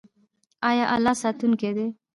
[0.69, 1.87] آیا الله ساتونکی دی؟